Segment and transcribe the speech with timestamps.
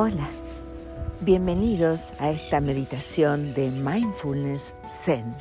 [0.00, 0.28] Hola,
[1.22, 5.34] bienvenidos a esta meditación de Mindfulness Zen.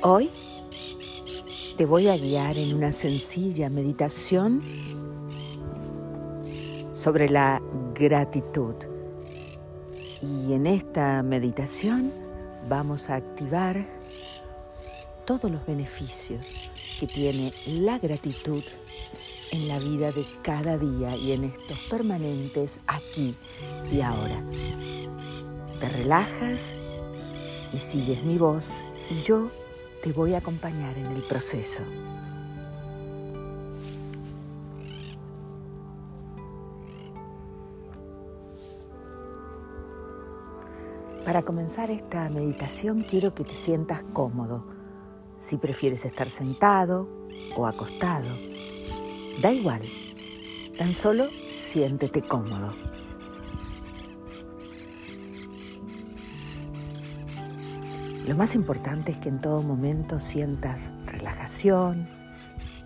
[0.00, 0.30] Hoy
[1.76, 4.62] te voy a guiar en una sencilla meditación
[6.94, 7.60] sobre la
[7.94, 8.76] gratitud.
[10.22, 12.14] Y en esta meditación
[12.66, 13.84] vamos a activar
[15.26, 18.62] todos los beneficios que tiene la gratitud
[19.52, 23.34] en la vida de cada día y en estos permanentes aquí
[23.90, 24.42] y ahora.
[25.80, 26.74] Te relajas
[27.72, 29.50] y sigues mi voz y yo
[30.02, 31.82] te voy a acompañar en el proceso.
[41.26, 44.64] Para comenzar esta meditación quiero que te sientas cómodo.
[45.36, 47.08] Si prefieres estar sentado
[47.56, 48.28] o acostado,
[49.40, 49.82] da igual.
[50.78, 52.72] Tan solo siéntete cómodo.
[58.26, 62.08] Lo más importante es que en todo momento sientas relajación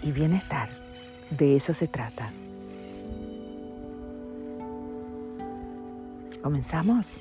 [0.02, 0.68] y bienestar.
[1.30, 2.30] De eso se trata.
[6.42, 7.20] ¿Comenzamos?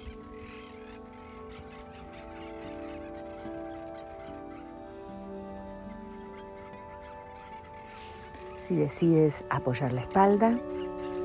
[8.70, 10.60] Si decides apoyar la espalda,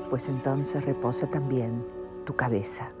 [0.09, 1.85] pues entonces reposa también
[2.25, 2.91] tu cabeza.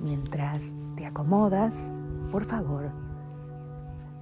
[0.00, 1.92] Mientras te acomodas,
[2.30, 2.92] por favor,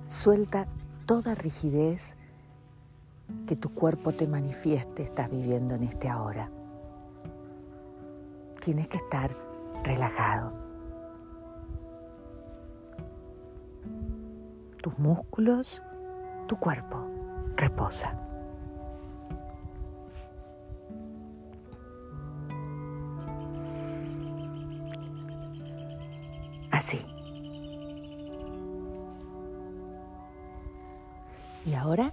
[0.05, 0.69] suelta
[1.05, 2.17] toda rigidez
[3.47, 6.51] que tu cuerpo te manifieste estás viviendo en este ahora.
[8.61, 9.37] Tienes que estar
[9.85, 10.53] relajado.
[14.83, 15.83] Tus músculos,
[16.49, 17.07] tu cuerpo,
[17.57, 18.19] reposa.
[26.73, 27.07] Así.
[31.65, 32.13] Y ahora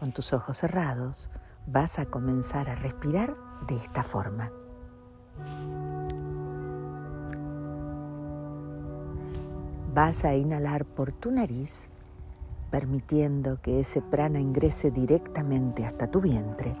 [0.00, 1.30] con tus ojos cerrados,
[1.66, 3.36] vas a comenzar a respirar
[3.68, 4.50] de esta forma.
[9.94, 11.90] Vas a inhalar por tu nariz,
[12.70, 16.74] permitiendo que ese prana ingrese directamente hasta tu vientre.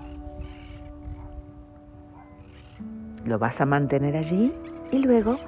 [3.26, 4.54] Lo vas a mantener allí
[4.90, 5.38] y luego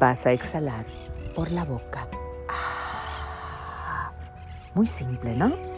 [0.00, 0.86] vas a exhalar
[1.36, 2.08] por la boca.
[2.48, 4.10] Ah,
[4.74, 5.77] muy simple, ¿no?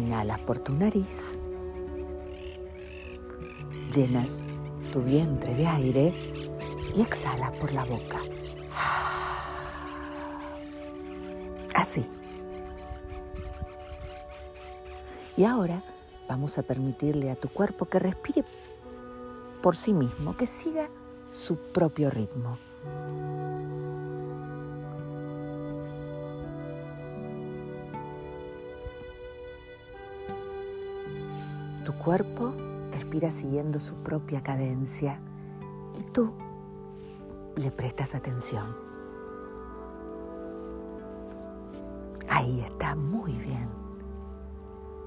[0.00, 1.38] Inhalas por tu nariz.
[3.94, 4.42] Llenas
[4.92, 6.14] tu vientre de aire
[6.94, 8.18] y exhalas por la boca.
[11.74, 12.10] Así.
[15.36, 15.82] Y ahora
[16.28, 18.44] vamos a permitirle a tu cuerpo que respire
[19.62, 20.88] por sí mismo, que siga
[21.28, 22.58] su propio ritmo.
[32.02, 32.54] Cuerpo
[32.92, 35.20] respira siguiendo su propia cadencia
[35.98, 36.32] y tú
[37.56, 38.74] le prestas atención.
[42.28, 43.68] Ahí está muy bien.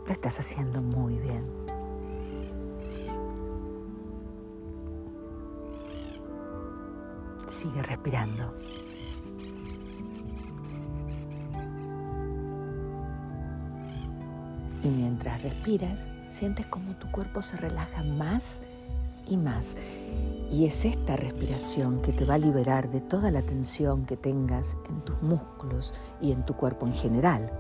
[0.05, 1.45] Lo estás haciendo muy bien.
[7.47, 8.53] Sigue respirando.
[14.83, 18.61] Y mientras respiras, sientes como tu cuerpo se relaja más
[19.27, 19.77] y más.
[20.51, 24.75] Y es esta respiración que te va a liberar de toda la tensión que tengas
[24.89, 27.52] en tus músculos y en tu cuerpo en general.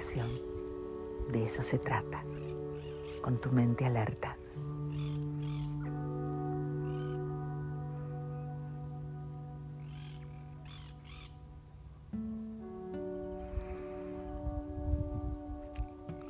[0.00, 2.24] De eso se trata,
[3.20, 4.34] con tu mente alerta.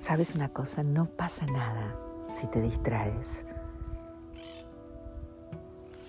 [0.01, 0.83] ¿Sabes una cosa?
[0.83, 1.97] No pasa nada
[2.29, 3.47] si te distraes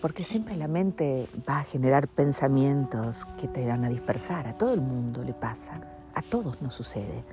[0.02, 4.48] porque siempre la mente va a generar pensamientos que te van a dispersar.
[4.48, 5.80] A todo el mundo le pasa,
[6.16, 7.24] a todos nos sucede.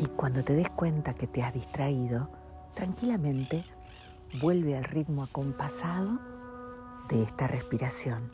[0.00, 2.30] Y cuando te des cuenta que te has distraído,
[2.72, 3.62] tranquilamente
[4.40, 6.18] vuelve al ritmo acompasado
[7.10, 8.26] de esta respiración.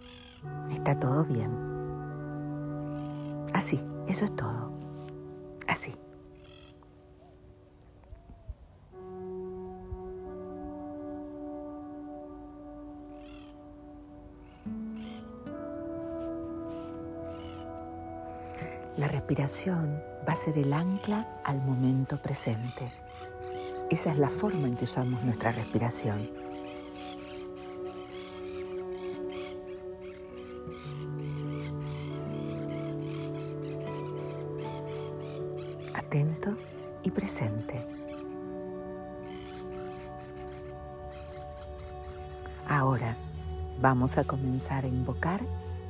[0.70, 1.50] Está todo bien.
[3.52, 4.70] Así, eso es todo.
[5.66, 5.92] Así.
[18.96, 22.90] La respiración va a ser el ancla al momento presente.
[23.90, 26.28] Esa es la forma en que usamos nuestra respiración.
[35.94, 36.56] Atento
[37.04, 37.86] y presente.
[42.68, 43.16] Ahora
[43.80, 45.40] vamos a comenzar a invocar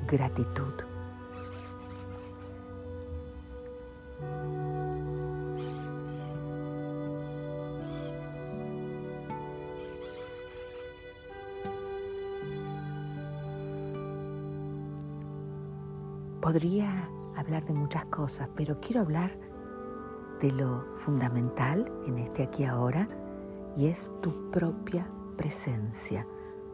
[0.06, 0.95] gratitud.
[16.56, 19.38] Podría hablar de muchas cosas, pero quiero hablar
[20.40, 23.10] de lo fundamental en este aquí ahora
[23.76, 25.06] y es tu propia
[25.36, 26.26] presencia,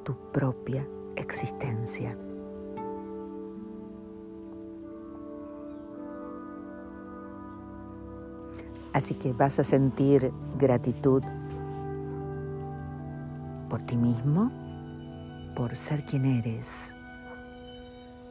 [0.05, 0.87] tu propia
[1.17, 2.17] existencia.
[8.93, 11.25] Así que vas a sentir gratitud
[13.69, 14.53] por ti mismo,
[15.57, 16.95] por ser quien eres,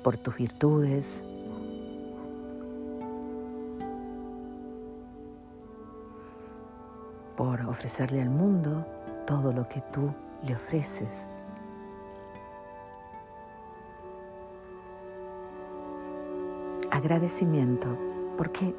[0.01, 1.25] por tus virtudes,
[7.42, 8.86] por ofrecerle al mundo
[9.26, 11.28] todo lo que tú le ofreces.
[16.92, 17.98] Agradecimiento,
[18.38, 18.76] porque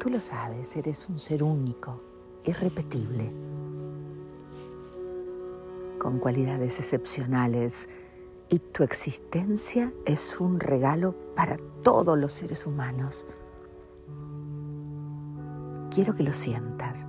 [0.00, 2.02] tú lo sabes, eres un ser único,
[2.42, 3.32] irrepetible,
[6.00, 7.88] con cualidades excepcionales
[8.48, 13.26] y tu existencia es un regalo para todos los seres humanos.
[15.94, 17.06] Quiero que lo sientas.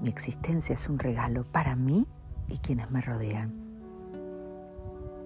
[0.00, 2.06] Mi existencia es un regalo para mí
[2.48, 3.52] y quienes me rodean.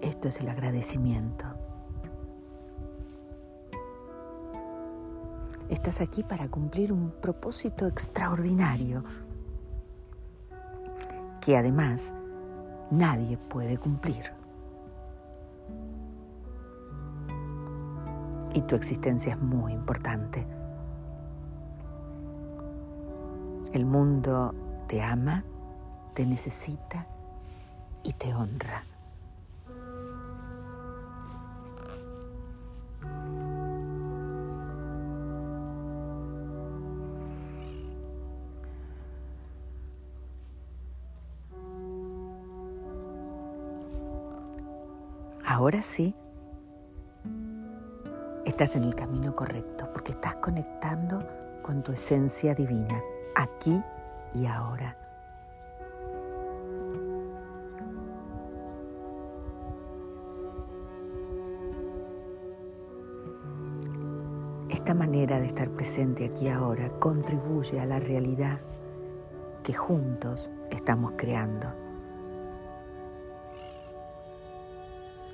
[0.01, 1.45] Esto es el agradecimiento.
[5.69, 9.03] Estás aquí para cumplir un propósito extraordinario
[11.41, 12.13] que además
[12.91, 14.35] nadie puede cumplir.
[18.55, 20.47] y tu existencia es muy importante.
[23.73, 24.55] El mundo
[24.87, 25.43] te ama,
[26.13, 27.05] te necesita
[28.03, 28.83] y te honra.
[45.47, 46.13] Ahora sí,
[48.45, 51.25] estás en el camino correcto porque estás conectando
[51.61, 53.01] con tu esencia divina,
[53.35, 53.81] aquí
[54.35, 54.97] y ahora.
[64.69, 68.59] Esta manera de estar presente aquí ahora contribuye a la realidad
[69.63, 71.67] que juntos estamos creando.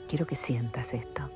[0.08, 1.30] Quiero que sientas esto.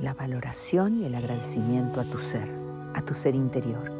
[0.00, 2.48] la valoración y el agradecimiento a tu ser,
[2.98, 3.90] a tu ser interior.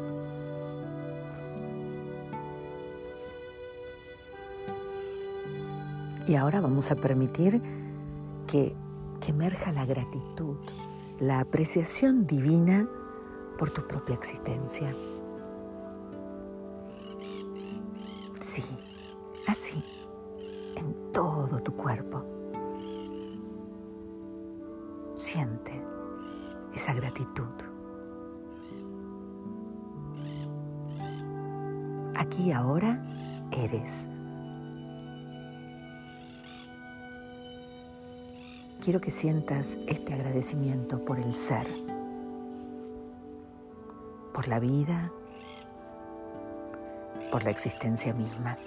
[6.27, 7.61] Y ahora vamos a permitir
[8.45, 8.75] que,
[9.19, 10.57] que emerja la gratitud,
[11.19, 12.87] la apreciación divina
[13.57, 14.95] por tu propia existencia.
[18.39, 18.63] Sí,
[19.47, 19.83] así,
[20.75, 22.23] en todo tu cuerpo.
[25.15, 25.81] Siente
[26.73, 27.68] esa gratitud.
[32.19, 32.99] Aquí ahora
[33.49, 34.09] eres.
[38.83, 41.65] Quiero que sientas este agradecimiento por el ser,
[44.33, 45.13] por la vida,
[47.31, 48.57] por la existencia misma.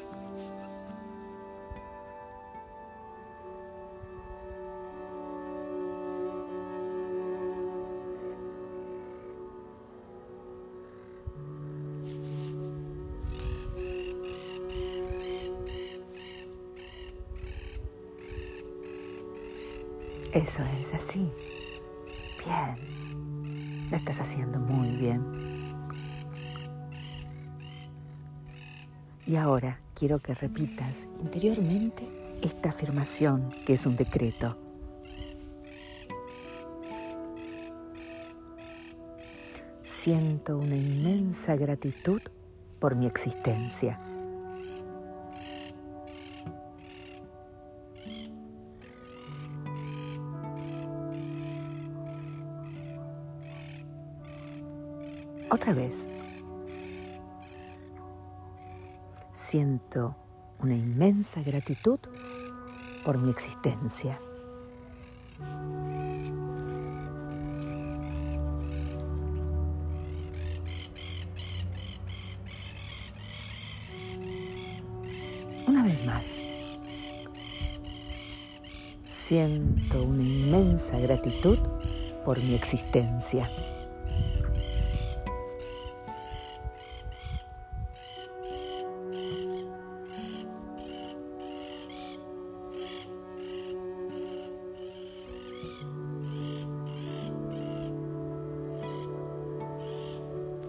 [20.32, 21.30] Eso es así.
[22.46, 23.90] Bien.
[23.90, 25.22] Lo estás haciendo muy bien.
[29.26, 32.08] Y ahora quiero que repitas interiormente
[32.42, 34.56] esta afirmación que es un decreto.
[39.84, 42.22] Siento una inmensa gratitud
[42.78, 44.00] por mi existencia.
[55.62, 56.08] Otra vez.
[59.30, 60.16] Siento
[60.58, 62.00] una inmensa gratitud
[63.04, 64.20] por mi existencia.
[75.68, 76.40] Una vez más.
[79.04, 81.58] Siento una inmensa gratitud
[82.24, 83.48] por mi existencia.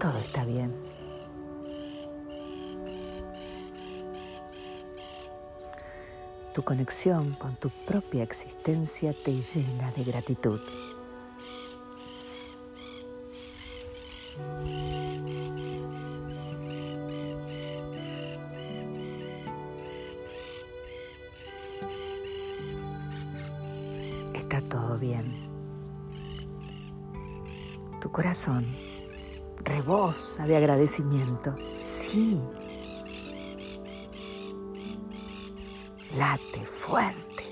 [0.03, 0.75] Todo está bien.
[6.53, 10.59] Tu conexión con tu propia existencia te llena de gratitud.
[24.33, 25.49] Está todo bien.
[28.01, 28.65] Tu corazón
[29.73, 31.55] rebosa de agradecimiento.
[31.79, 32.39] Sí.
[36.15, 37.43] Late fuerte.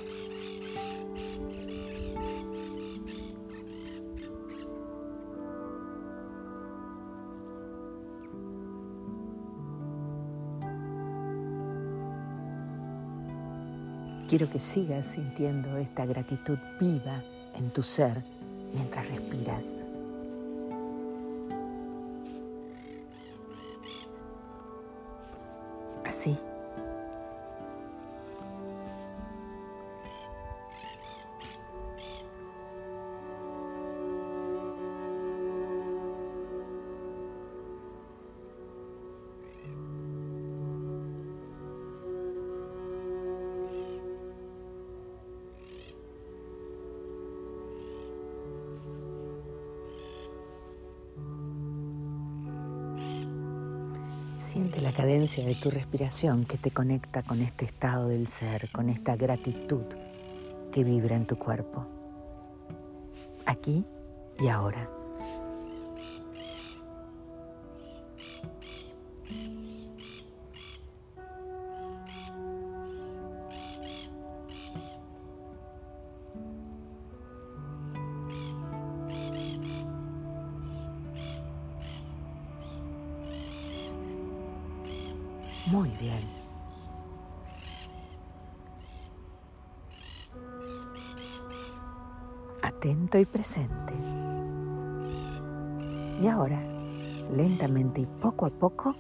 [14.27, 17.23] Quiero que sigas sintiendo esta gratitud viva
[17.55, 18.23] en tu ser
[18.73, 19.75] mientras respiras.
[54.51, 58.89] Siente la cadencia de tu respiración que te conecta con este estado del ser, con
[58.89, 59.85] esta gratitud
[60.73, 61.87] que vibra en tu cuerpo.
[63.45, 63.85] Aquí
[64.41, 65.00] y ahora.
[85.71, 86.19] Muy bien.
[92.61, 93.93] Atento y presente.
[96.21, 96.61] Y ahora,
[97.33, 98.97] lentamente y poco a poco,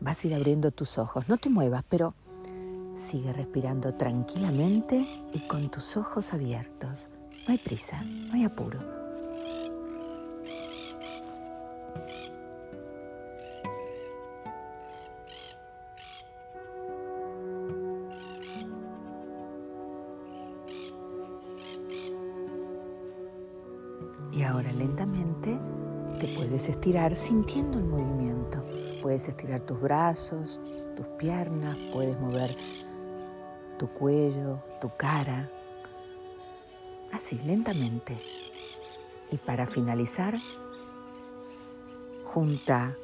[0.00, 1.30] vas a ir abriendo tus ojos.
[1.30, 2.14] No te muevas, pero
[2.94, 7.10] sigue respirando tranquilamente y con tus ojos abiertos.
[7.48, 8.99] No hay prisa, no hay apuro.
[26.20, 28.62] Te puedes estirar sintiendo el movimiento.
[29.00, 30.60] Puedes estirar tus brazos,
[30.94, 32.54] tus piernas, puedes mover
[33.78, 35.50] tu cuello, tu cara.
[37.10, 38.20] Así, lentamente.
[39.30, 40.38] Y para finalizar,
[42.24, 42.96] junta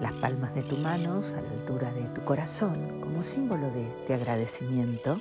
[0.00, 4.14] las palmas de tus manos a la altura de tu corazón como símbolo de, de
[4.14, 5.20] agradecimiento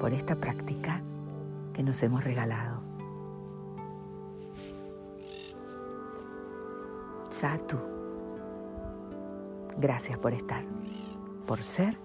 [0.00, 1.00] por esta práctica
[1.74, 2.87] que nos hemos regalado.
[7.38, 7.78] Satu,
[9.76, 10.64] gracias por estar,
[11.46, 11.96] por ser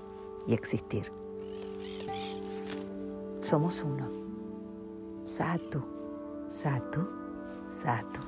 [0.46, 1.12] y existir.
[3.40, 4.12] Somos uno.
[5.24, 5.84] Satu,
[6.46, 7.10] Satu,
[7.66, 8.20] Satu.